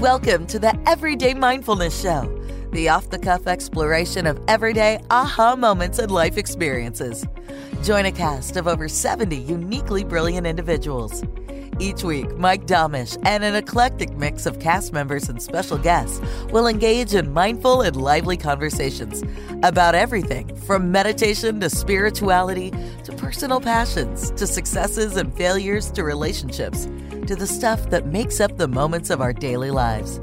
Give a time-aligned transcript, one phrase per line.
[0.00, 2.22] Welcome to the Everyday Mindfulness Show,
[2.72, 7.26] the off the cuff exploration of everyday aha moments and life experiences.
[7.82, 11.22] Join a cast of over 70 uniquely brilliant individuals.
[11.80, 16.20] Each week, Mike Domitrz and an eclectic mix of cast members and special guests
[16.52, 19.24] will engage in mindful and lively conversations
[19.62, 22.70] about everything from meditation to spirituality
[23.04, 26.84] to personal passions to successes and failures to relationships
[27.26, 30.20] to the stuff that makes up the moments of our daily lives.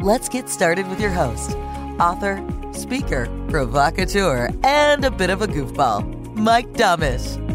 [0.00, 1.52] Let's get started with your host,
[2.00, 7.45] author, speaker, provocateur, and a bit of a goofball, Mike Domitrz.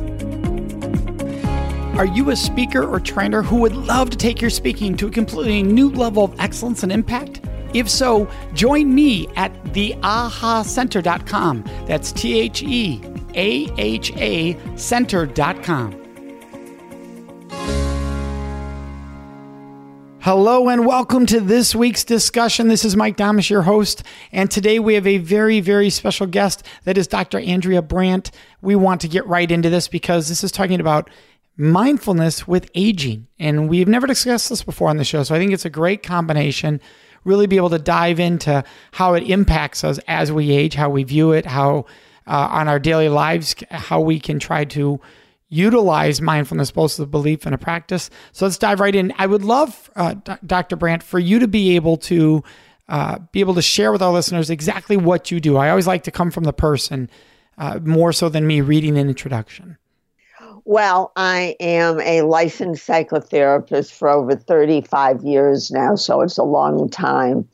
[1.96, 5.12] Are you a speaker or trainer who would love to take your speaking to a
[5.12, 7.42] completely new level of excellence and impact?
[7.74, 11.66] If so, join me at theahacenter.com.
[11.88, 13.02] That's T H E
[13.36, 16.02] A H A center.com.
[20.22, 22.68] Hello and welcome to this week's discussion.
[22.68, 26.64] This is Mike Domitrz, your host, and today we have a very, very special guest
[26.84, 27.40] that is Dr.
[27.40, 28.30] Andrea Brandt.
[28.62, 31.10] We want to get right into this because this is talking about
[31.62, 35.54] mindfulness with aging, and we've never discussed this before on the show, so I think
[35.54, 36.82] it's a great combination.
[37.24, 41.04] Really be able to dive into how it impacts us as we age, how we
[41.04, 41.86] view it, how
[42.26, 45.00] uh, on our daily lives, how we can try to
[45.50, 48.10] utilize mindfulness both as a belief and a practice.
[48.32, 49.14] So let's dive right in.
[49.18, 50.16] I would love, uh,
[50.46, 50.78] Dr.
[50.78, 52.44] Brandt, for you to be able to
[52.90, 55.58] uh, be able to share with our listeners exactly what you do.
[55.58, 57.10] I always like to come from the person
[57.58, 59.78] uh, more so than me reading an introduction.
[60.72, 66.88] Well, I am a licensed psychotherapist for over 35 years now, so it's a long
[66.88, 67.46] time.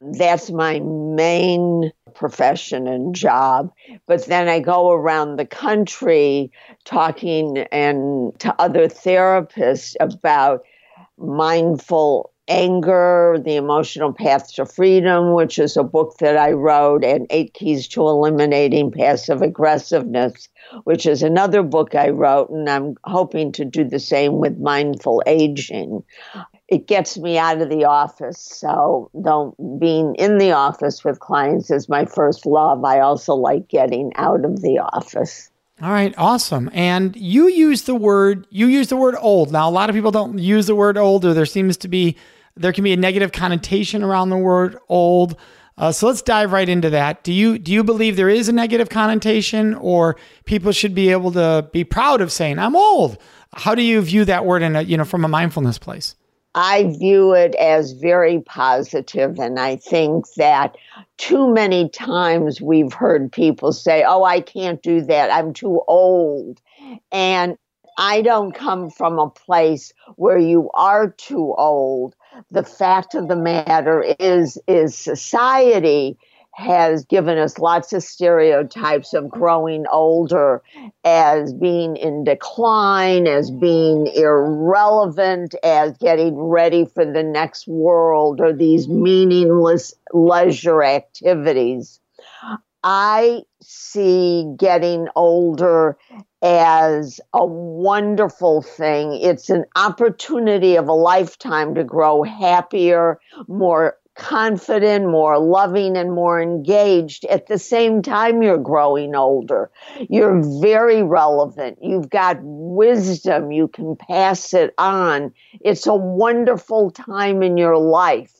[0.00, 3.70] That's my main profession and job.
[4.08, 6.50] But then I go around the country
[6.84, 10.64] talking and to other therapists about
[11.18, 17.26] mindful anger, the emotional path to freedom, which is a book that I wrote, and
[17.30, 20.48] Eight Keys to Eliminating Passive Aggressiveness,
[20.84, 25.22] which is another book I wrote, and I'm hoping to do the same with mindful
[25.26, 26.02] aging
[26.68, 28.40] it gets me out of the office.
[28.40, 33.68] So, though being in the office with clients is my first love, I also like
[33.68, 35.50] getting out of the office.
[35.80, 36.70] All right, awesome.
[36.72, 39.52] And you use the word you use the word old.
[39.52, 42.16] Now, a lot of people don't use the word old, or there seems to be
[42.56, 45.36] there can be a negative connotation around the word old.
[45.78, 47.22] Uh, so let's dive right into that.
[47.22, 51.32] Do you do you believe there is a negative connotation, or people should be able
[51.32, 53.18] to be proud of saying I'm old?
[53.52, 56.14] How do you view that word in a you know from a mindfulness place?
[56.54, 60.74] I view it as very positive, and I think that
[61.18, 65.30] too many times we've heard people say, Oh, I can't do that.
[65.30, 66.62] I'm too old.
[67.12, 67.58] And
[67.98, 72.16] I don't come from a place where you are too old.
[72.50, 76.18] The fact of the matter is, is society
[76.56, 80.62] has given us lots of stereotypes of growing older
[81.04, 88.54] as being in decline, as being irrelevant, as getting ready for the next world or
[88.54, 92.00] these meaningless leisure activities.
[92.82, 95.98] I see getting older
[96.46, 99.14] as a wonderful thing.
[99.20, 106.40] It's an opportunity of a lifetime to grow happier, more confident, more loving, and more
[106.40, 107.24] engaged.
[107.26, 109.70] At the same time, you're growing older.
[110.08, 111.78] You're very relevant.
[111.82, 113.52] You've got wisdom.
[113.52, 115.34] You can pass it on.
[115.60, 118.35] It's a wonderful time in your life.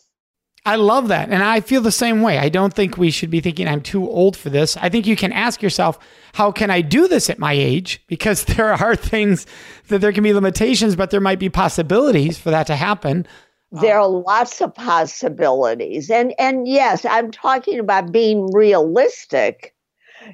[0.66, 1.30] I love that.
[1.30, 2.38] And I feel the same way.
[2.38, 4.76] I don't think we should be thinking I'm too old for this.
[4.76, 5.96] I think you can ask yourself,
[6.34, 8.02] how can I do this at my age?
[8.16, 9.46] Because there are things
[9.88, 13.26] that there can be limitations, but there might be possibilities for that to happen
[13.72, 19.74] there um, are lots of possibilities and and yes i'm talking about being realistic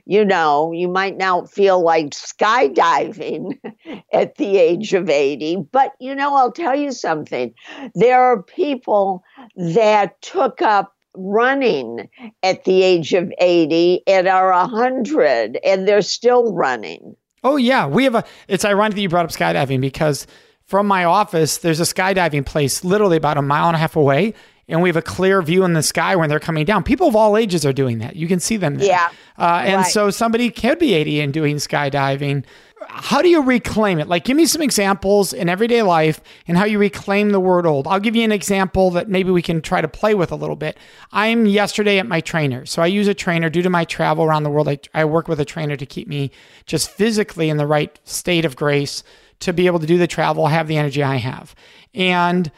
[0.05, 3.59] you know you might now feel like skydiving
[4.13, 7.55] at the age of 80 but you know i'll tell you something
[7.95, 9.23] there are people
[9.57, 12.09] that took up running
[12.43, 18.05] at the age of 80 and are 100 and they're still running oh yeah we
[18.05, 20.27] have a it's ironic that you brought up skydiving because
[20.73, 24.33] from my office, there's a skydiving place literally about a mile and a half away.
[24.69, 26.85] And we have a clear view in the sky when they're coming down.
[26.85, 28.17] People of all ages are doing that.
[28.17, 28.87] You can see them there.
[28.89, 29.09] Yeah.
[29.39, 29.87] Uh, and Right.
[29.87, 32.45] so somebody could be 80 and doing skydiving.
[32.89, 34.09] How do you reclaim it?
[34.09, 37.87] Like, give me some examples in everyday life and how you reclaim the word old.
[37.87, 40.57] I'll give you an example that maybe we can try to play with a little
[40.57, 40.79] bit.
[41.13, 42.65] I'm yesterday at my trainer.
[42.67, 44.69] So I use a trainer due to my travel around the world.
[44.69, 46.31] I, I work with a trainer to keep me
[46.67, 49.03] just physically in the right state of grace
[49.41, 51.55] to be able to do the travel, have the energy I have.
[51.95, 52.51] And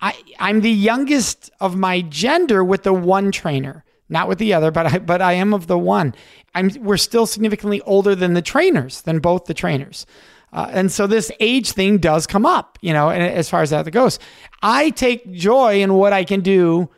[0.00, 4.70] I, I'm the youngest of my gender with the one trainer, not with the other,
[4.70, 6.14] but I, but I am of the one.
[6.54, 10.06] I'm, we're still significantly older than the trainers, than both the trainers.
[10.52, 13.90] Uh, and so this age thing does come up, you know, as far as that
[13.90, 14.18] goes.
[14.62, 16.88] I take joy in what I can do.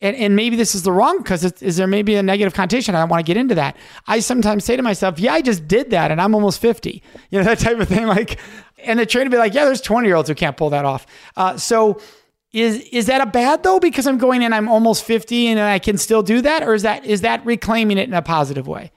[0.00, 2.94] And, and maybe this is the wrong because is there maybe a negative connotation?
[2.94, 3.76] I don't want to get into that.
[4.06, 7.02] I sometimes say to myself, yeah, I just did that and I'm almost 50.
[7.30, 8.06] You know, that type of thing.
[8.06, 8.38] Like,
[8.78, 11.06] and the trainer be like, yeah, there's 20 year olds who can't pull that off.
[11.36, 11.98] Uh, so
[12.56, 13.78] is is that a bad though?
[13.78, 16.62] Because I'm going in, I'm almost 50 and I can still do that?
[16.62, 18.90] Or is that is that reclaiming it in a positive way?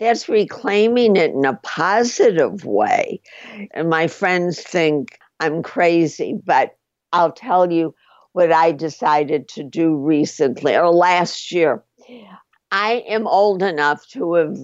[0.00, 3.20] That's reclaiming it in a positive way.
[3.72, 6.76] And my friends think I'm crazy, but
[7.12, 7.94] I'll tell you
[8.32, 11.84] what I decided to do recently or last year.
[12.70, 14.56] I am old enough to have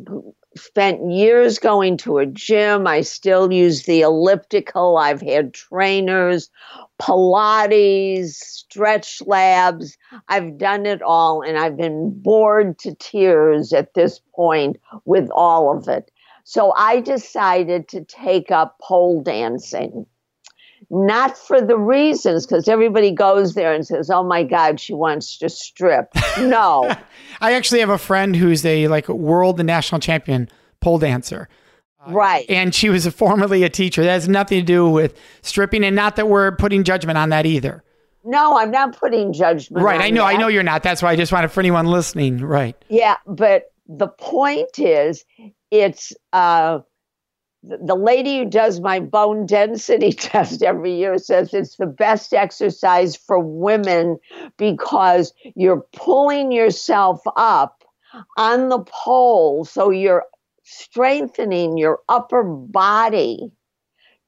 [0.57, 2.87] spent years going to a gym.
[2.87, 4.99] I still use the elliptical.
[4.99, 6.51] I've had trainers,
[7.01, 9.97] Pilates, stretch labs.
[10.29, 15.77] I've done it all and I've been bored to tears at this point with all
[15.77, 16.11] of it.
[16.45, 20.07] So I decided to take up pole dancing.
[20.95, 25.39] Not for the reasons, because everybody goes there and says, "Oh my God, she wants
[25.39, 26.95] to strip." No,
[27.41, 30.51] I actually have a friend who's a like world and national champion
[30.81, 31.49] pole dancer.
[32.09, 32.45] right.
[32.51, 34.03] And she was formerly a teacher.
[34.05, 37.47] That has nothing to do with stripping, and not that we're putting judgment on that
[37.47, 37.83] either.
[38.25, 39.83] No, I'm not putting judgment.
[39.83, 40.01] Right.
[40.01, 40.25] I know.
[40.25, 40.83] I know you're not.
[40.83, 42.39] That's why I just wanted for anyone listening.
[42.45, 42.77] Right.
[42.91, 45.25] Yeah, but the point is,
[45.71, 46.81] it's uh,
[47.63, 53.15] the lady who does my bone density test every year says it's the best exercise
[53.17, 54.19] for women
[54.57, 57.85] because you're pulling yourself up
[58.37, 60.25] on the pole, so you're
[60.65, 63.51] strengthening your upper body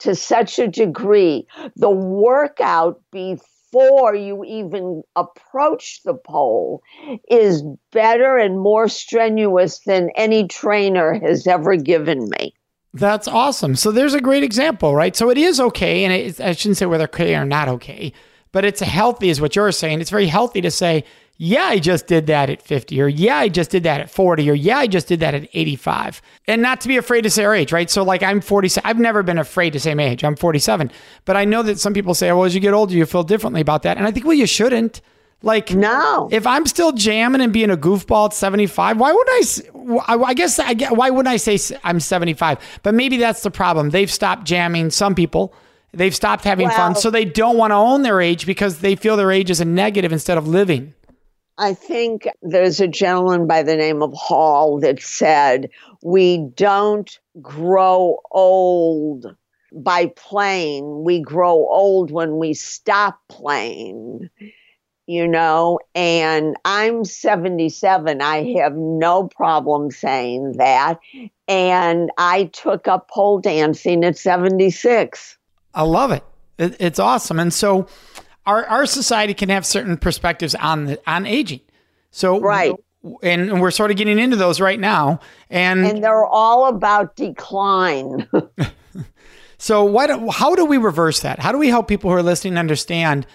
[0.01, 1.47] to such a degree.
[1.77, 6.83] The workout before you even approach the pole
[7.29, 12.55] is better and more strenuous than any trainer has ever given me.
[12.95, 13.75] That's awesome.
[13.75, 15.17] So there's a great example, right?
[15.17, 18.13] So it is okay, and it, I shouldn't say whether okay or not okay,
[18.53, 20.01] but it's healthy, is what you're saying.
[20.01, 21.05] It's very healthy to say,
[21.37, 24.49] yeah, I just did that at 50, or yeah, I just did that at 40,
[24.49, 26.23] or yeah, I just did that at 85.
[26.47, 27.91] And not to be afraid to say our age, right?
[27.91, 28.89] So, like, I'm 47.
[28.89, 30.23] I've never been afraid to say my age.
[30.23, 30.93] I'm 47.
[31.25, 33.61] But I know that some people say, well, as you get older, you feel differently
[33.61, 33.97] about that.
[33.97, 35.01] And I think, well, you shouldn't.
[35.43, 36.29] Like, No.
[36.33, 40.25] if I'm still jamming and being a goofball at 75, why would I?
[40.25, 42.59] I guess I get why wouldn't I say I'm 75?
[42.83, 43.91] But maybe that's the problem.
[43.91, 44.91] They've stopped jamming.
[44.91, 45.55] Some people
[45.93, 49.17] they've stopped having fun, so they don't want to own their age because they feel
[49.17, 50.95] their age is a negative instead of living.
[51.57, 55.71] I think there's a gentleman by the name of Hall that said,
[56.03, 59.37] We don't grow old
[59.73, 64.31] by playing, we grow old when we stop playing.
[65.07, 68.23] You know, and I'm 77.
[68.23, 70.99] I have no problem saying that.
[71.47, 75.37] And I took up pole dancing at 76.
[75.75, 76.25] I love it.
[76.59, 77.39] it it's awesome.
[77.39, 77.87] And so
[78.47, 81.61] our our society can have certain perspectives on the on aging.
[82.11, 82.73] So Right.
[83.23, 85.21] and, and we're sort of getting into those right now.
[85.51, 88.27] And, And they're all about decline.
[89.59, 91.41] so why do, how do we reverse that?
[91.41, 93.27] How do we help people who are listening understand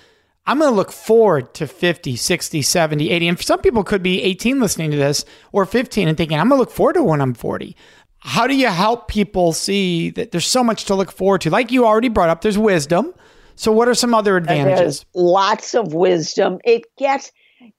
[0.46, 3.28] I'm going to look forward to 50, 60, 70, 80.
[3.28, 6.58] And some people could be 18 listening to this or 15 and thinking, I'm going
[6.58, 7.76] to look forward to when I'm 40.
[8.20, 11.50] How do you help people see that there's so much to look forward to?
[11.50, 13.14] Like you already brought up, there's wisdom.
[13.56, 14.80] So what are some other advantages?
[14.80, 16.60] There's lots of wisdom.
[16.64, 17.32] It gets,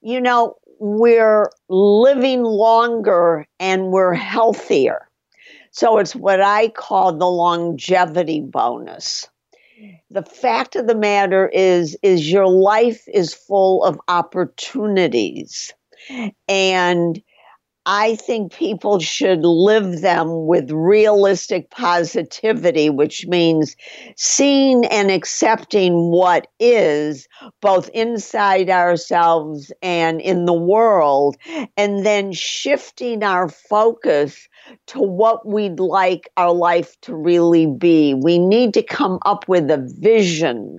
[0.02, 5.09] you know, we're living longer and we're healthier.
[5.71, 9.29] So it's what I call the longevity bonus.
[10.10, 15.72] The fact of the matter is is your life is full of opportunities.
[16.49, 17.22] And
[17.87, 23.75] I think people should live them with realistic positivity, which means
[24.16, 27.26] seeing and accepting what is,
[27.62, 31.37] both inside ourselves and in the world,
[31.76, 34.46] and then shifting our focus
[34.88, 38.12] to what we'd like our life to really be.
[38.14, 40.78] We need to come up with a vision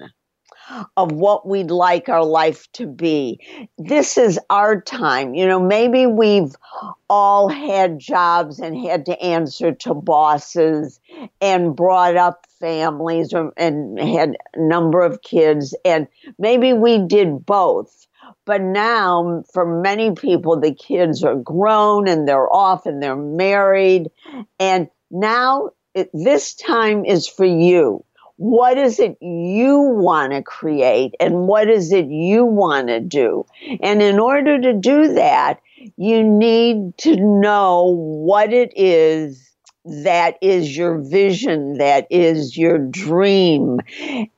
[0.98, 3.40] of what we'd like our life to be.
[3.78, 5.34] This is our time.
[5.34, 6.56] You know, maybe we've
[7.10, 11.00] all had jobs and had to answer to bosses
[11.40, 18.08] and brought up families and had a number of kids, and maybe we did both.
[18.46, 24.10] But now, for many people, the kids are grown and they're off and they're married.
[24.60, 28.06] And now, it, this time is for you
[28.41, 33.45] what is it you want to create and what is it you want to do?
[33.83, 35.60] And in order to do that,
[35.95, 39.48] you need to know what it is
[39.86, 43.79] that is your vision, that is your dream.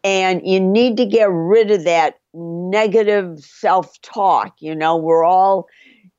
[0.03, 4.55] And you need to get rid of that negative self talk.
[4.60, 5.67] You know, we're all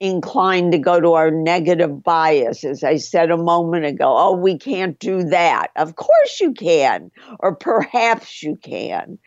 [0.04, 2.62] inclined to go to our negative bias.
[2.62, 5.68] As I said a moment ago, oh, we can't do that.
[5.76, 9.18] Of course you can, or perhaps you can.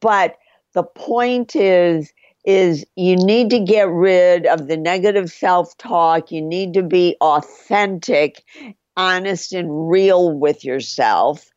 [0.00, 0.36] But
[0.74, 2.12] the point is,
[2.44, 6.30] is you need to get rid of the negative self-talk.
[6.30, 8.42] You need to be authentic,
[8.96, 11.48] honest, and real with yourself.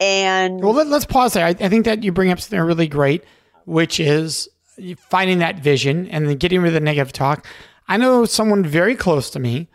[0.00, 1.46] And well, let, us pause there.
[1.46, 3.22] I, I think that you bring up something really great,
[3.66, 4.48] which is
[4.96, 7.46] finding that vision and then getting rid of the negative talk.
[7.88, 9.68] I know someone very close to me,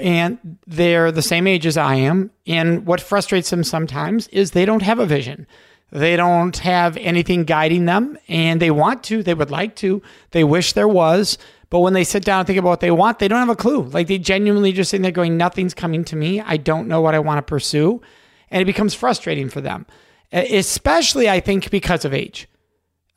[0.00, 2.30] and they're the same age as I am.
[2.46, 5.46] And what frustrates them sometimes is they don't have a vision.
[5.90, 10.42] They don't have anything guiding them, and they want to, they would like to, they
[10.42, 11.38] wish there was.
[11.70, 13.56] But when they sit down and think about what they want, they don't have a
[13.56, 13.82] clue.
[13.82, 16.40] Like they genuinely just sitting there going, Nothing's coming to me.
[16.40, 18.02] I don't know what I want to pursue.
[18.50, 19.86] And it becomes frustrating for them,
[20.32, 22.48] especially, I think, because of age.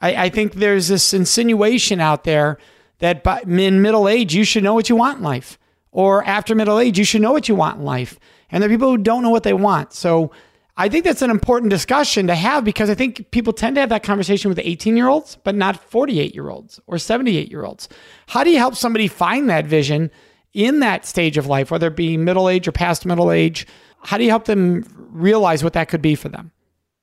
[0.01, 2.57] I, I think there's this insinuation out there
[3.00, 5.58] that by, in middle age, you should know what you want in life.
[5.92, 8.20] Or after middle age, you should know what you want in life.
[8.51, 9.94] And there are people who don't know what they want.
[9.94, 10.32] So
[10.80, 13.89] I think that's an important discussion to have because I think people tend to have
[13.89, 17.89] that conversation with 18 year olds, but not 48 year olds or 78 year olds.
[18.27, 20.12] How do you help somebody find that vision
[20.54, 23.66] in that stage of life, whether it be middle age or past middle age?
[24.04, 26.51] How do you help them realize what that could be for them?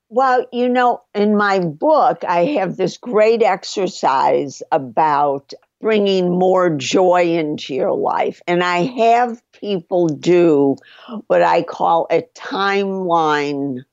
[0.08, 5.52] Well, you know, in my book, I have this great exercise about
[5.84, 8.40] bringing more joy into your life.
[8.46, 10.76] And I have people do
[11.26, 13.84] what I call a timeline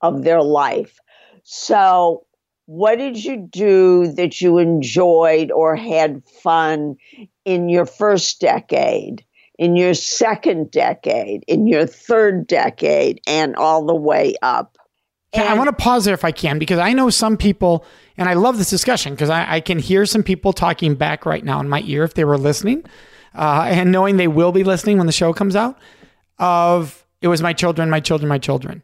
[0.00, 0.98] of their life.
[1.44, 2.26] So,
[2.66, 6.96] what did you do that you enjoyed or had fun
[7.44, 9.24] in your first decade,
[9.56, 14.78] in your second decade, in your third decade, and all the way up?
[15.34, 17.84] And I want to pause there if I can, because I know some people,
[18.16, 21.44] and I love this discussion because I, I, can hear some people talking back right
[21.44, 22.84] now in my ear if they were listening,
[23.34, 25.76] uh, and knowing they will be listening when the show comes out.
[26.38, 28.82] Of it was my children, my children, my children.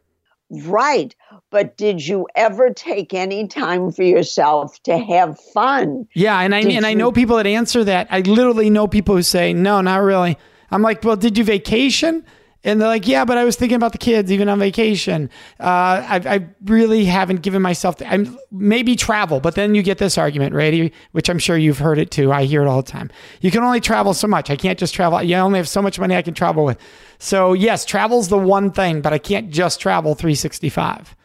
[0.49, 1.15] Right.
[1.49, 6.07] But did you ever take any time for yourself to have fun?
[6.13, 8.07] Yeah, and I did and you- I know people that answer that.
[8.09, 10.37] I literally know people who say, "No, not really."
[10.69, 12.25] I'm like, "Well, did you vacation?"
[12.63, 15.29] And they're like, yeah, but I was thinking about the kids even on vacation.
[15.59, 15.63] Uh,
[16.07, 20.17] I, I really haven't given myself, to, I'm maybe travel, but then you get this
[20.17, 20.93] argument, right?
[21.11, 22.31] Which I'm sure you've heard it too.
[22.31, 23.09] I hear it all the time.
[23.41, 24.51] You can only travel so much.
[24.51, 25.21] I can't just travel.
[25.23, 26.77] You only have so much money I can travel with.
[27.17, 31.15] So yes, travel's the one thing, but I can't just travel 365.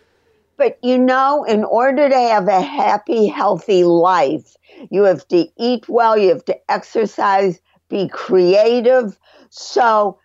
[0.57, 4.57] But you know, in order to have a happy, healthy life,
[4.90, 9.19] you have to eat well, you have to exercise, be creative.
[9.50, 10.19] So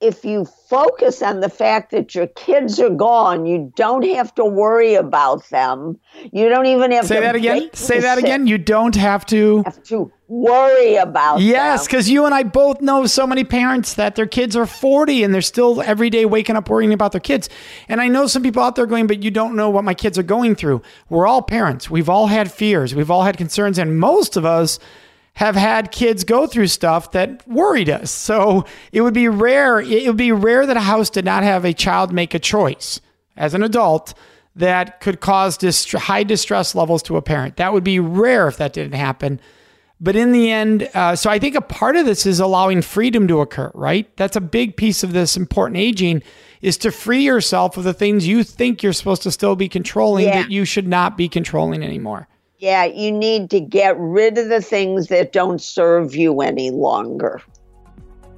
[0.00, 4.44] if you focus on the fact that your kids are gone, you don't have to
[4.44, 5.98] worry about them.
[6.32, 7.70] You don't even have say to that again.
[7.72, 8.46] Say that again.
[8.46, 11.40] You don't have to have to worry about.
[11.40, 15.22] Yes, because you and I both know so many parents that their kids are forty
[15.22, 17.48] and they're still every day waking up worrying about their kids.
[17.88, 20.18] And I know some people out there going, "But you don't know what my kids
[20.18, 21.88] are going through." We're all parents.
[21.88, 22.94] We've all had fears.
[22.94, 24.78] We've all had concerns, and most of us
[25.36, 28.10] have had kids go through stuff that worried us.
[28.10, 29.80] So it would be rare.
[29.80, 33.02] It would be rare that a house did not have a child make a choice
[33.36, 34.14] as an adult
[34.56, 37.56] that could cause dist- high distress levels to a parent.
[37.56, 39.38] That would be rare if that didn't happen.
[40.00, 43.28] But in the end, uh, so I think a part of this is allowing freedom
[43.28, 44.14] to occur, right?
[44.16, 46.22] That's a big piece of this important aging
[46.62, 50.24] is to free yourself of the things you think you're supposed to still be controlling
[50.24, 50.42] yeah.
[50.42, 52.26] that you should not be controlling anymore.
[52.58, 57.42] Yeah, you need to get rid of the things that don't serve you any longer.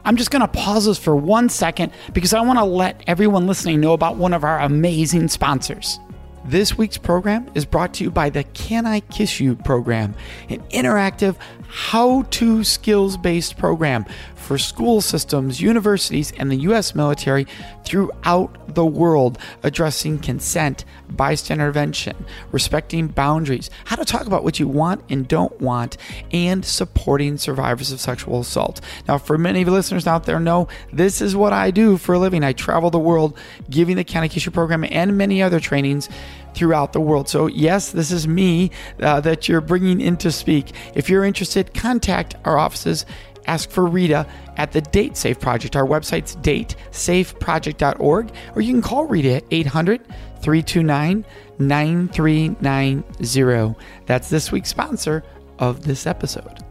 [0.05, 3.47] I'm just going to pause this for one second because I want to let everyone
[3.47, 6.01] listening know about one of our amazing sponsors.
[6.47, 10.15] This week's program is brought to you by the Can I Kiss You program,
[10.49, 11.37] an interactive
[11.69, 16.95] how to skills based program for school systems, universities, and the U.S.
[16.95, 17.47] military
[17.85, 24.67] throughout the world, addressing consent, bystander intervention, respecting boundaries, how to talk about what you
[24.67, 25.99] want and don't want,
[26.33, 28.81] and supporting survivors of sexual assault.
[29.07, 32.15] Now, for many of you listeners out there, know this is what I do for
[32.15, 32.43] a living.
[32.43, 33.37] I travel the world
[33.69, 36.09] giving the Kiss You program and many other trainings
[36.55, 37.29] throughout the world.
[37.29, 40.73] So, yes, this is me uh, that you're bringing in to speak.
[40.95, 43.07] If you're interested, contact our offices
[43.49, 44.27] ask for Rita
[44.57, 45.75] at the Date Safe Project.
[45.75, 50.07] Our website's datesafeproject.org, or you can call Rita at 800
[50.41, 51.25] 329
[51.59, 53.75] 9390.
[54.07, 55.25] That's this week's sponsor
[55.59, 56.63] of this episode.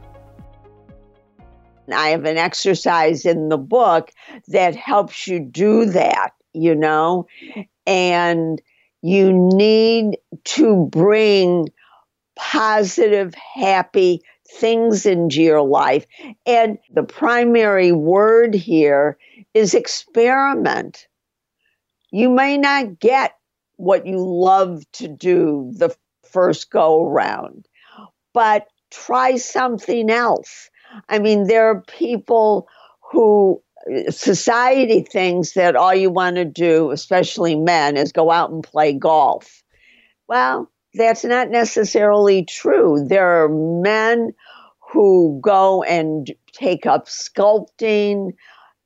[1.92, 4.12] I have an exercise in the book
[4.50, 7.26] that helps you do that, you know,
[7.86, 8.62] and
[9.02, 11.70] you need to bring
[12.36, 16.06] positive, happy things into your life.
[16.46, 19.18] And the primary word here
[19.54, 21.08] is experiment.
[22.12, 23.36] You may not get
[23.76, 27.68] what you love to do the first go around,
[28.34, 30.70] but try something else.
[31.10, 32.68] I mean, there are people
[33.12, 33.62] who
[34.10, 38.94] society thinks that all you want to do, especially men, is go out and play
[38.94, 39.64] golf.
[40.28, 43.06] Well, that's not necessarily true.
[43.08, 44.34] There are men
[44.92, 48.34] who go and take up sculpting,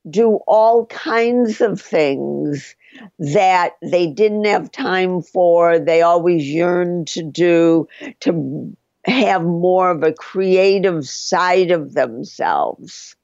[0.10, 2.76] do all kinds of things
[3.20, 7.88] that they didn't have time for, they always yearned to do,
[8.20, 13.16] to have more of a creative side of themselves.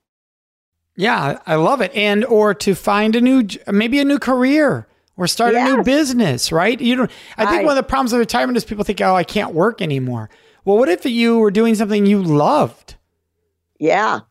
[0.97, 1.95] Yeah, I love it.
[1.95, 5.69] And or to find a new maybe a new career or start yes.
[5.69, 6.79] a new business, right?
[6.81, 9.15] You don't I think I, one of the problems of retirement is people think, "Oh,
[9.15, 10.29] I can't work anymore."
[10.65, 12.95] Well, what if you were doing something you loved?
[13.79, 14.21] Yeah.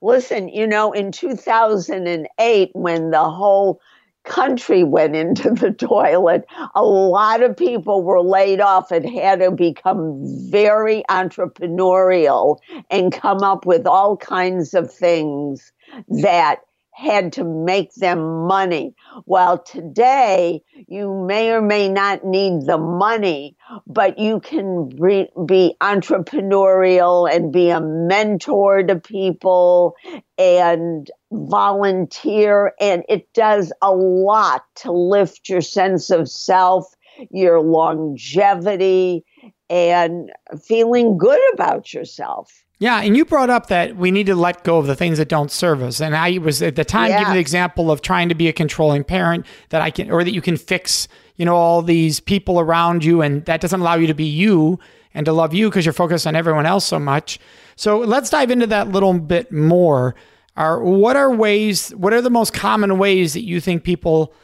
[0.00, 3.80] Listen, you know, in 2008 when the whole
[4.24, 9.50] country went into the toilet, a lot of people were laid off and had to
[9.50, 12.58] become very entrepreneurial
[12.90, 15.72] and come up with all kinds of things
[16.08, 16.60] that
[16.94, 18.94] had to make them money.
[19.24, 25.76] While today, you may or may not need the money, but you can be, be
[25.80, 29.96] entrepreneurial and be a mentor to people
[30.38, 32.72] and volunteer.
[32.80, 36.94] And it does a lot to lift your sense of self,
[37.32, 39.24] your longevity,
[39.68, 40.30] and
[40.62, 42.64] feeling good about yourself.
[42.84, 45.30] Yeah, and you brought up that we need to let go of the things that
[45.30, 46.02] don't serve us.
[46.02, 49.04] And I was at the time giving the example of trying to be a controlling
[49.04, 53.02] parent that I can or that you can fix, you know, all these people around
[53.02, 54.78] you and that doesn't allow you to be you
[55.14, 57.38] and to love you because you're focused on everyone else so much.
[57.74, 60.14] So let's dive into that a little bit more.
[60.54, 64.34] Are what are ways what are the most common ways that you think people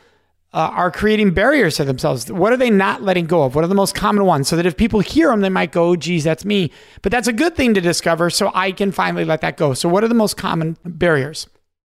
[0.53, 2.31] uh, are creating barriers to themselves.
[2.31, 3.55] What are they not letting go of?
[3.55, 4.49] What are the most common ones?
[4.49, 6.73] So that if people hear them, they might go, geez, that's me.
[7.03, 9.75] But that's a good thing to discover so I can finally let that go.
[9.75, 11.47] So, what are the most common barriers?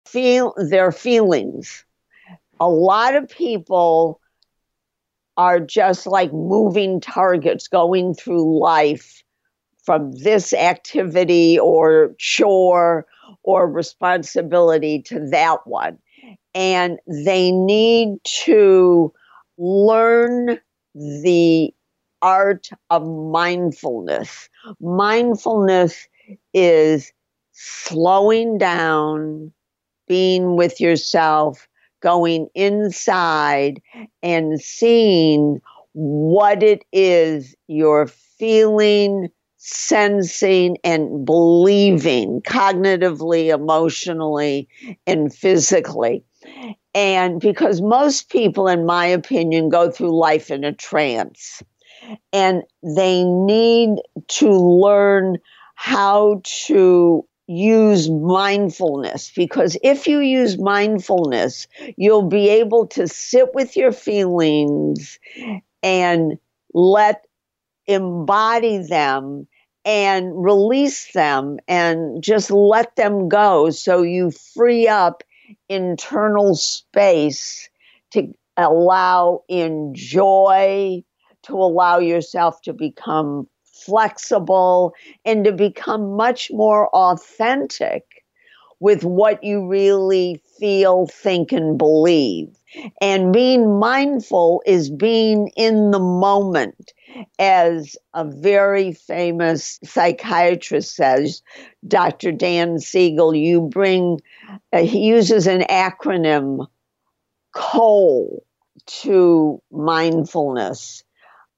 [0.08, 1.86] Feel their feelings.
[2.60, 4.20] A lot of people
[5.36, 9.24] are just like moving targets going through life
[9.84, 13.06] from this activity or chore
[13.44, 16.00] or responsibility to that one
[16.58, 19.14] and they need to
[19.60, 20.60] learn
[20.96, 21.72] the
[22.24, 24.50] art of mindfulness.
[24.82, 26.08] Mindfulness
[26.56, 27.14] is
[27.54, 29.54] slowing down,
[30.08, 31.68] being with yourself,
[32.02, 33.82] going inside,
[34.24, 35.62] and seeing
[35.94, 44.68] what it is you're feeling, sensing, and believing cognitively, emotionally,
[45.06, 46.24] and physically.
[46.98, 51.62] And because most people, in my opinion, go through life in a trance.
[52.34, 55.38] And they need to learn
[55.76, 59.32] how to use mindfulness.
[59.36, 65.20] Because if you use mindfulness, you'll be able to sit with your feelings
[65.84, 66.40] and
[66.74, 67.28] let
[67.86, 69.48] embody them
[69.86, 73.70] and release them and just let them go.
[73.70, 75.22] So you free up
[75.70, 77.70] internal space
[78.12, 81.04] to allow in joy,
[81.44, 84.94] to allow yourself to become flexible
[85.26, 88.04] and to become much more authentic
[88.80, 92.50] with what you really feel, think, and believe.
[93.02, 96.94] And being mindful is being in the moment.
[97.40, 101.42] As a very famous psychiatrist says,
[101.88, 102.32] Dr.
[102.32, 104.20] Dan Siegel, you bring,
[104.74, 106.68] uh, he uses an acronym,
[107.54, 108.44] COAL,
[108.86, 111.04] to mindfulness.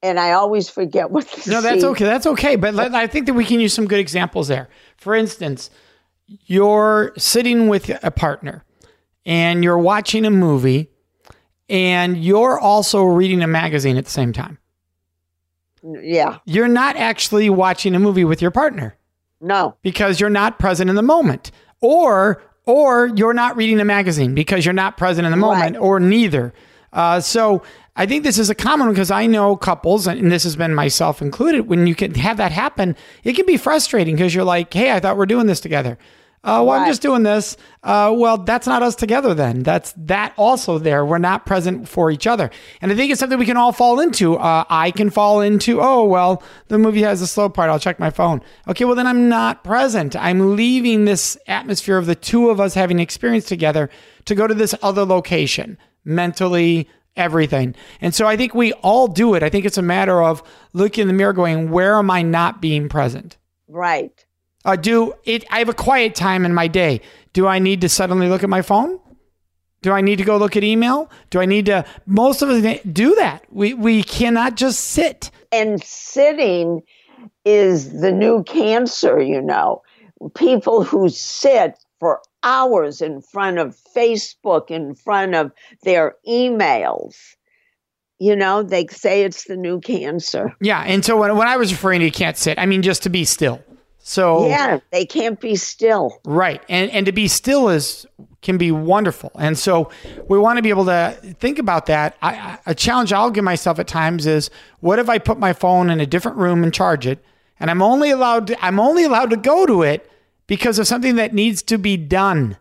[0.01, 2.05] And I always forget what the No, that's okay.
[2.05, 2.55] That's okay.
[2.55, 4.69] But let, I think that we can use some good examples there.
[4.97, 5.69] For instance,
[6.45, 8.63] you're sitting with a partner
[9.25, 10.89] and you're watching a movie
[11.67, 14.57] and you're also reading a magazine at the same time.
[15.83, 18.95] Yeah, You're not actually watching a movie with your partner
[19.41, 21.51] no, because you're not present in the moment.
[21.81, 25.81] Or or you're not reading a magazine because you're not present in the moment Right.
[25.81, 26.53] or neither.
[26.93, 27.63] Uh, so
[27.95, 30.75] I think this is a common one because I know couples, and this has been
[30.75, 34.73] myself included, when you can have that happen, it can be frustrating because you're like,
[34.73, 35.97] hey, I thought we're doing this together.
[36.41, 37.57] Uh, well, I'm just doing this.
[37.83, 39.61] Uh, well, that's not us together then.
[39.63, 41.05] That's that also there.
[41.05, 42.49] We're not present for each other.
[42.81, 44.35] And I think it's something we can all fall into.
[44.35, 47.69] Uh, I can fall into, oh, well, the movie has a slow part.
[47.69, 48.41] I'll check my phone.
[48.69, 50.15] Okay, well, then I'm not present.
[50.15, 53.89] I'm leaving this atmosphere of the two of us having experience together
[54.25, 57.75] to go to this other location mentally, everything.
[57.99, 59.43] And so I think we all do it.
[59.43, 62.61] I think it's a matter of looking in the mirror going, where am I not
[62.61, 63.37] being present?
[63.67, 64.25] right.
[64.65, 65.45] Uh, do it?
[65.49, 67.01] I have a quiet time in my day.
[67.33, 68.99] Do I need to suddenly look at my phone?
[69.81, 71.09] Do I need to go look at email?
[71.29, 71.85] Do I need to?
[72.05, 73.45] Most of us do that.
[73.49, 75.31] We we cannot just sit.
[75.51, 76.81] And sitting
[77.45, 79.81] is the new cancer, you know.
[80.35, 85.51] People who sit for hours in front of Facebook, in front of
[85.83, 87.15] their emails,
[88.19, 90.53] you know, they say it's the new cancer.
[90.61, 90.81] Yeah.
[90.81, 93.09] And so when when I was referring to you can't sit, I mean just to
[93.09, 93.63] be still.
[94.09, 96.19] So Yeah, they can't be still.
[96.25, 96.63] Right.
[96.67, 98.07] And and to be still is
[98.41, 99.29] can be wonderful.
[99.35, 99.91] And so
[100.27, 102.17] we want to be able to think about that.
[102.23, 105.91] I, a challenge I'll give myself at times is what if I put my phone
[105.91, 107.23] in a different room and charge it
[107.59, 110.09] and I'm only allowed to, I'm only allowed to go to it
[110.47, 112.57] because of something that needs to be done.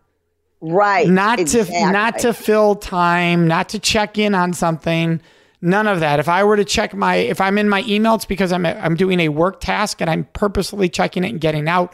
[0.61, 1.09] Right.
[1.09, 1.77] Not exactly.
[1.77, 5.23] to not to fill time, not to check in on something.
[5.61, 6.21] None of that.
[6.21, 8.95] If I were to check my if I'm in my email, it's because I'm I'm
[8.95, 11.93] doing a work task and I'm purposefully checking it and getting out.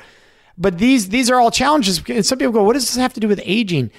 [0.59, 2.03] But these these are all challenges.
[2.09, 3.91] And some people go, what does this have to do with aging?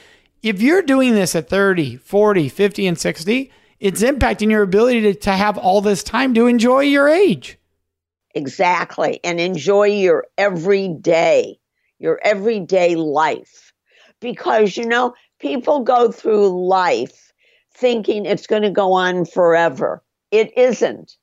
[0.43, 5.15] If you're doing this at 30, 40, 50, and 60, it's impacting your ability to,
[5.15, 7.57] to have all this time to enjoy your age.
[8.35, 9.19] Exactly.
[9.23, 11.57] And enjoy your everyday,
[11.97, 13.73] your everyday life.
[14.19, 17.24] Because, you know, people go through life
[17.75, 20.03] thinking it's going to go on forever.
[20.31, 21.15] It isn't.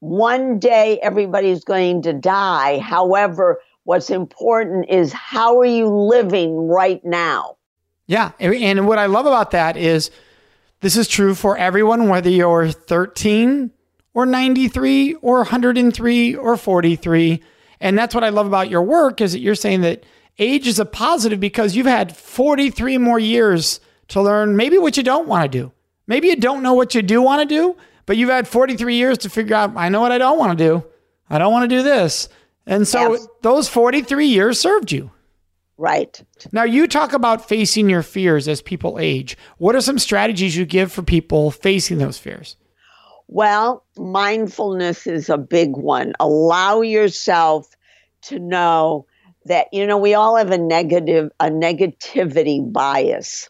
[0.00, 2.78] One day everybody's going to die.
[2.78, 7.56] However, what's important is how are you living right now?
[8.06, 8.32] Yeah.
[8.40, 10.10] And what I love about that is
[10.80, 13.70] this is true for everyone, whether you're 13
[14.14, 17.42] or 93 or 103 or 43.
[17.80, 20.04] And that's what I love about your work is that you're saying that
[20.38, 25.02] age is a positive because you've had 43 more years to learn maybe what you
[25.02, 25.72] don't want to do.
[26.06, 29.18] Maybe you don't know what you do want to do, but you've had 43 years
[29.18, 30.84] to figure out, I know what I don't want to do.
[31.28, 32.28] I don't want to do this.
[32.66, 33.28] And so Yes.
[33.42, 35.10] those 43 years served you.
[35.76, 36.20] Right.
[36.50, 39.36] Now, you talk about facing your fears as people age.
[39.58, 42.56] What are some strategies you give for people facing those fears?
[43.28, 46.14] Well, mindfulness is a big one.
[46.18, 47.68] Allow yourself
[48.22, 49.06] to know
[49.44, 53.48] that you know we all have a negative a negativity bias.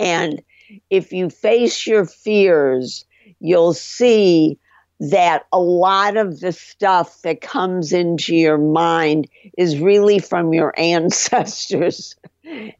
[0.00, 0.42] And
[0.90, 3.04] if you face your fears,
[3.38, 4.58] you'll see
[4.98, 10.74] that a lot of the stuff that comes into your mind is really from your
[10.78, 12.16] ancestors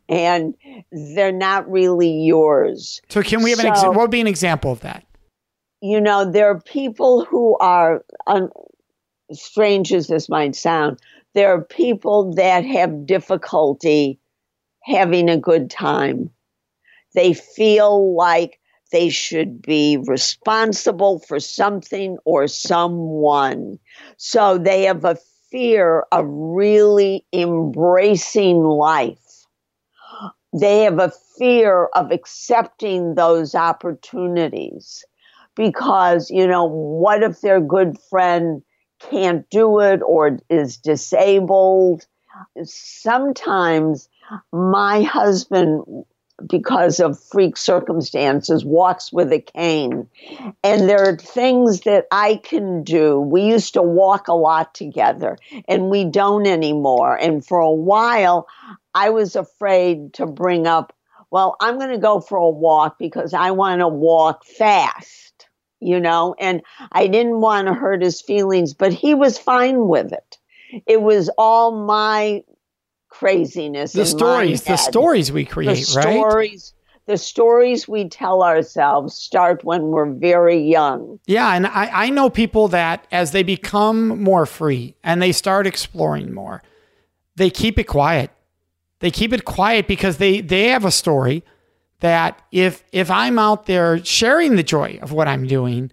[0.09, 0.54] and
[0.90, 3.00] they're not really yours.
[3.09, 3.94] So, can we have an example?
[3.94, 5.04] What would be an example of that?
[5.80, 8.50] you know, there are people who are, un-
[9.33, 10.98] strange as this might sound,
[11.35, 14.18] there are people that have difficulty
[14.83, 16.30] having a good time.
[17.14, 18.59] They feel like
[18.92, 23.79] they should be responsible for something or someone.
[24.16, 25.18] So they have a
[25.51, 29.46] fear of really embracing life.
[30.59, 35.05] They have a fear of accepting those opportunities
[35.57, 38.62] because you know what if their good friend
[39.01, 42.07] can't do it or is disabled
[42.64, 44.09] sometimes
[44.53, 45.83] my husband
[46.46, 50.09] because of freak circumstances, walks with a cane.
[50.64, 53.20] And there are things that I can do.
[53.20, 57.16] We used to walk a lot together, and we don't anymore.
[57.16, 58.48] And for a while,
[58.94, 60.94] I was afraid to bring up,
[61.31, 65.46] well, I'm going to go for a walk because I want to walk fast,
[65.79, 70.12] you know, and I didn't want to hurt his feelings, but he was fine with
[70.12, 70.38] it.
[70.87, 72.44] It was all my
[73.11, 73.92] craziness.
[73.92, 76.16] The stories, the stories we create, the right?
[76.16, 76.75] Stories,
[77.07, 81.18] the stories we tell ourselves start when we're very young.
[81.27, 85.66] Yeah, and I, I know people that as they become more free and they start
[85.66, 86.62] exploring more,
[87.37, 88.31] they keep it quiet.
[89.01, 91.42] They keep it quiet because they they have a story
[92.01, 95.90] that if if I'm out there sharing the joy of what I'm doing,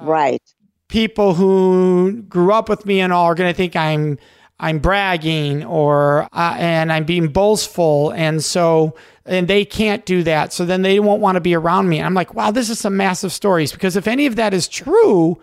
[0.00, 0.34] right.
[0.34, 0.52] Uh,
[0.88, 4.18] people who grew up with me and all are going to think I'm
[4.58, 10.52] I'm bragging or uh, and I'm being boastful and so and they can't do that
[10.52, 12.00] so then they won't want to be around me.
[12.00, 15.38] I'm like, wow, this is some massive stories because if any of that is true,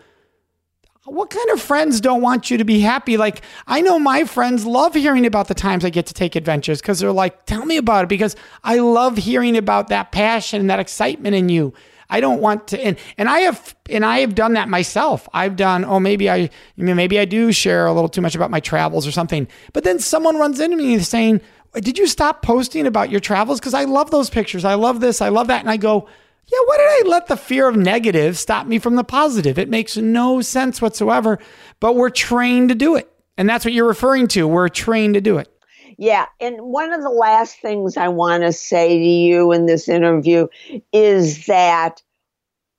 [1.06, 3.17] what kind of friends don't want you to be happy?
[3.17, 6.82] Like, I know my friends love hearing about the times I get to take adventures
[6.82, 10.69] because they're like, tell me about it because I love hearing about that passion and
[10.69, 11.73] that excitement in you.
[12.13, 15.28] I don't want to and and I have and I have done that myself.
[15.34, 18.60] I've done oh maybe I maybe I do share a little too much about my
[18.60, 19.47] travels or something.
[19.73, 21.41] But then someone runs into me saying,
[21.73, 24.63] "Did you stop posting about your travels because I love those pictures.
[24.63, 25.21] I love this.
[25.21, 26.08] I love that." And I go,
[26.45, 29.58] "Yeah, why did I let the fear of negative stop me from the positive?
[29.58, 31.39] It makes no sense whatsoever,
[31.80, 34.47] but we're trained to do it." And that's what you're referring to.
[34.47, 35.49] We're trained to do it.
[35.97, 36.25] Yeah.
[36.39, 40.47] And one of the last things I want to say to you in this interview
[40.91, 42.01] is that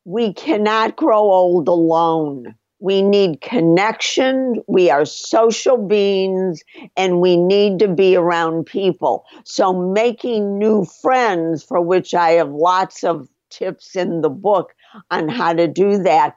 [0.05, 2.55] we cannot grow old alone.
[2.81, 4.63] We need connection.
[4.67, 6.63] We are social beings
[6.97, 9.25] and we need to be around people.
[9.45, 14.75] So, making new friends, for which I have lots of tips in the book
[15.11, 16.37] on how to do that,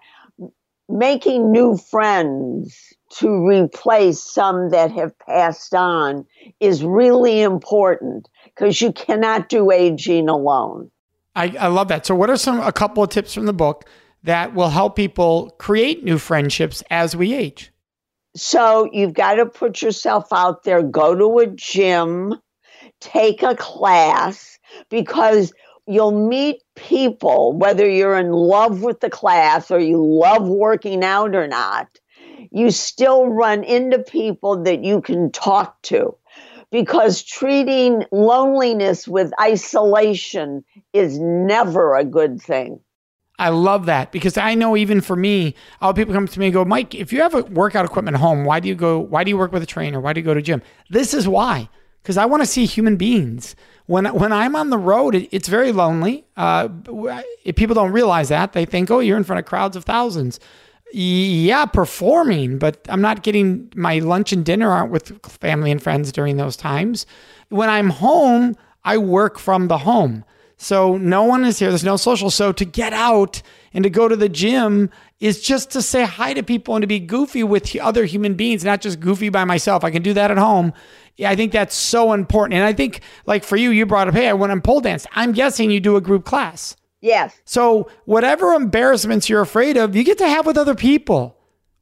[0.87, 6.25] making new friends to replace some that have passed on
[6.59, 10.91] is really important because you cannot do aging alone.
[11.35, 12.05] I, I love that.
[12.05, 13.85] So, what are some a couple of tips from the book
[14.23, 17.71] that will help people create new friendships as we age?
[18.35, 22.35] So, you've got to put yourself out there, go to a gym,
[22.99, 24.57] take a class,
[24.89, 25.53] because
[25.87, 31.35] you'll meet people, whether you're in love with the class or you love working out
[31.35, 31.87] or not,
[32.51, 36.15] you still run into people that you can talk to
[36.71, 42.79] because treating loneliness with isolation is never a good thing.
[43.39, 46.53] I love that because I know even for me, all people come to me and
[46.53, 48.99] go, Mike, if you have a workout equipment at home, why do you go?
[48.99, 50.01] Why do you work with a trainer?
[50.01, 50.63] Why do you go to gym?
[50.89, 51.69] This is why,
[52.01, 53.55] because I want to see human beings.
[53.85, 56.25] When when I'm on the road, it, it's very lonely.
[56.35, 56.69] Uh,
[57.45, 60.39] if people don't realize that, they think, oh, you're in front of crowds of thousands
[60.93, 66.11] yeah, performing, but I'm not getting my lunch and dinner aren't with family and friends
[66.11, 67.05] during those times.
[67.49, 70.23] When I'm home, I work from the home.
[70.57, 71.69] So no one is here.
[71.69, 72.31] There's no social.
[72.31, 73.41] So to get out
[73.73, 76.87] and to go to the gym is just to say hi to people and to
[76.87, 79.83] be goofy with other human beings, not just goofy by myself.
[79.83, 80.73] I can do that at home.
[81.17, 82.55] Yeah, I think that's so important.
[82.55, 85.05] And I think, like for you, you brought up, hey, I went on pole dance.
[85.11, 86.76] I'm guessing you do a group class.
[87.01, 87.39] Yes.
[87.45, 91.37] So whatever embarrassments you're afraid of, you get to have with other people,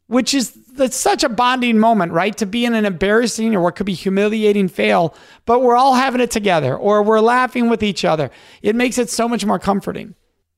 [0.08, 2.36] which is that's such a bonding moment, right?
[2.38, 6.20] To be in an embarrassing or what could be humiliating fail, but we're all having
[6.22, 8.30] it together or we're laughing with each other.
[8.62, 10.16] It makes it so much more comforting.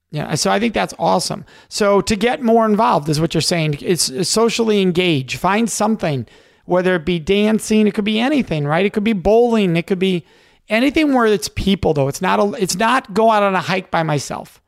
[0.09, 1.45] Yeah, so I think that's awesome.
[1.69, 3.77] So to get more involved is what you're saying.
[3.81, 5.37] It's socially engaged.
[5.37, 6.25] Find something,
[6.65, 8.85] whether it be dancing, it could be anything, right?
[8.85, 10.25] It could be bowling, it could be
[10.69, 13.91] anything where it's people though it's not a, it's not go out on a hike
[13.91, 14.61] by myself.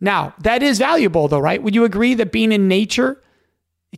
[0.00, 1.62] Now that is valuable though right?
[1.62, 3.22] Would you agree that being in nature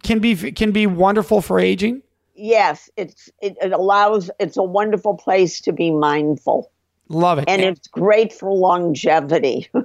[0.02, 2.02] can be can be wonderful for aging?
[2.34, 6.70] Yes it's it, it allows it's a wonderful place to be mindful.
[7.08, 7.44] Love it.
[7.48, 9.68] And it's great for longevity.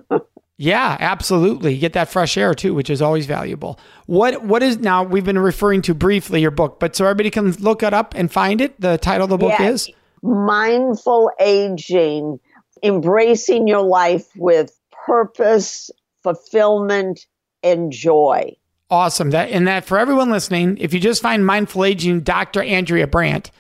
[0.58, 1.74] Yeah absolutely.
[1.74, 3.78] You get that fresh air too which is always valuable.
[4.06, 7.52] What what is now we've been referring to briefly your book but so everybody can
[7.54, 9.90] look it up and find it the title of the book is
[10.26, 12.40] mindful aging,
[12.84, 15.92] embracing your life with purpose,
[16.24, 17.26] fulfillment,
[17.64, 18.56] and joy.
[18.90, 19.32] Awesome.
[19.32, 22.62] That and that for everyone listening, if you just find mindful aging, Dr.
[22.62, 23.52] Andrea Brandt,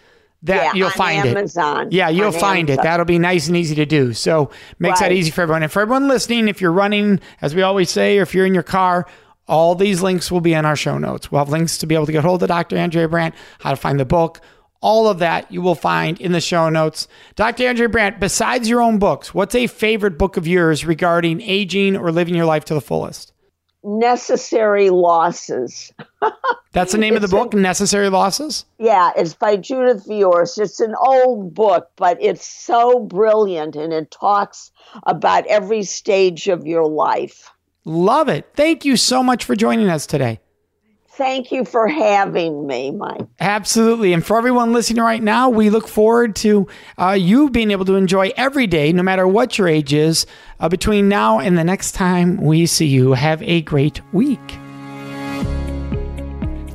[0.44, 1.88] that yeah, you'll find Amazon.
[1.88, 1.94] it.
[1.94, 2.80] Yeah, you'll find Amazon.
[2.80, 2.84] it.
[2.84, 4.14] That'll be nice and easy to do.
[4.14, 5.10] So makes right.
[5.10, 5.64] that easy for everyone.
[5.64, 8.54] And for everyone listening, if you're running, as we always say, or if you're in
[8.54, 9.08] your car,
[9.48, 11.32] all these links will be in our show notes.
[11.32, 12.78] We'll have links to be able to get hold of Dr.
[12.78, 14.42] Andrea Brandt, how to find the book,
[14.86, 17.08] All of that you will find in the show notes.
[17.36, 17.68] Dr.
[17.68, 22.12] Andrea Brandt, besides your own books, what's a favorite book of yours regarding aging or
[22.12, 23.34] living your life to the fullest?
[23.84, 25.92] Necessary Losses.
[26.72, 28.66] That's the name of the book, a, Necessary Losses?
[28.78, 30.60] Yeah, it's by Judith Viorst.
[30.60, 34.70] It's an old book, but it's so brilliant and it talks
[35.08, 37.50] about every stage of your life.
[37.86, 38.48] Love it.
[38.56, 40.42] Thank you so much for joining us today.
[41.18, 43.26] Thank you for having me, Mike.
[43.40, 44.12] Absolutely.
[44.12, 47.96] And for everyone listening right now, we look forward to uh, you being able to
[47.96, 50.26] enjoy every day, no matter what your age is,
[50.60, 53.14] uh, between now and the next time we see you.
[53.14, 54.60] Have a great week.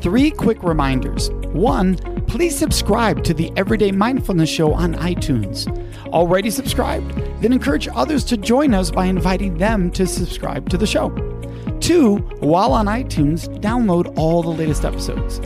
[0.00, 1.30] Three quick reminders.
[1.52, 5.68] One, please subscribe to the Everyday Mindfulness Show on iTunes.
[6.06, 7.14] Already subscribed?
[7.42, 11.10] Then encourage others to join us by inviting them to subscribe to the show.
[11.90, 15.40] Two, while on iTunes, download all the latest episodes.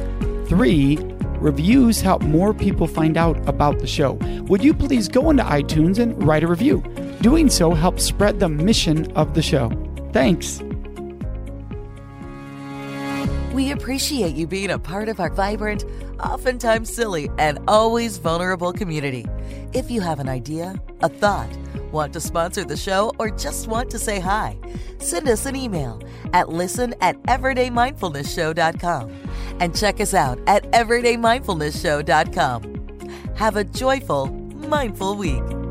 [0.46, 0.98] Three,
[1.38, 4.18] reviews help more people find out about the show.
[4.48, 6.83] Would you please go into iTunes and write a review?
[7.22, 9.72] Doing so helps spread the mission of the show.
[10.12, 10.61] Thanks.
[13.54, 15.87] We appreciate you being a part of our vibrant,
[16.20, 19.24] oftentimes silly, and always vulnerable community.
[19.72, 21.48] If you have an idea, a thought,
[21.94, 24.59] Want to sponsor the show or just want to say hi?
[24.98, 26.02] Send us an email
[26.33, 29.12] at listen at everydaymindfulnessshow.com
[29.61, 33.37] and check us out at everydaymindfulnessshow.com.
[33.37, 35.63] Have a joyful, mindful week.